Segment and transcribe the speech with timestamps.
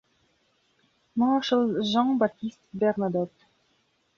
[1.15, 3.45] Marshal Jean Baptiste Bernadotte.